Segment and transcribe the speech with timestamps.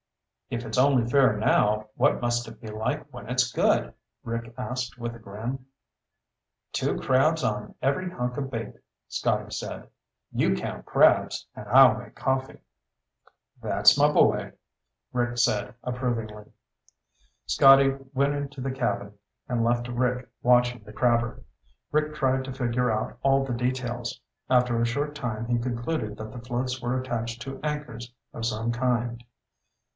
[0.49, 3.93] "If it's only fair now, what must it be like when it's good?"
[4.23, 5.65] Rick asked with a grin.
[6.73, 8.73] "Two crabs on every hunk of bait,"
[9.07, 9.89] Scotty said.
[10.31, 12.57] "You count crabs and I'll make coffee."
[13.61, 14.53] "That's my boy,"
[15.13, 16.51] Rick said approvingly.
[17.45, 19.13] Scotty went into the cabin
[19.47, 21.43] and left Rick watching the crabber.
[21.91, 24.19] Rick tried to figure out all the details.
[24.49, 28.71] After a short time he concluded that the floats were attached to anchors of some
[28.73, 29.23] kind.